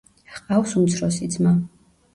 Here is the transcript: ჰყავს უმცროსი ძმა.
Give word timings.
ჰყავს 0.37 0.73
უმცროსი 0.81 1.31
ძმა. 1.37 1.57